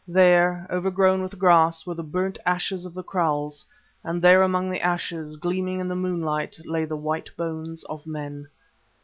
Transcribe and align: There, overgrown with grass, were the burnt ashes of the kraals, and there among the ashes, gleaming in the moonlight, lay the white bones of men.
There, 0.07 0.65
overgrown 0.71 1.21
with 1.21 1.37
grass, 1.37 1.85
were 1.85 1.93
the 1.93 2.01
burnt 2.01 2.39
ashes 2.43 2.85
of 2.85 2.95
the 2.95 3.03
kraals, 3.03 3.63
and 4.03 4.19
there 4.19 4.41
among 4.41 4.71
the 4.71 4.81
ashes, 4.81 5.37
gleaming 5.37 5.79
in 5.79 5.87
the 5.87 5.95
moonlight, 5.95 6.59
lay 6.65 6.85
the 6.85 6.95
white 6.97 7.29
bones 7.37 7.83
of 7.83 8.07
men. 8.07 8.47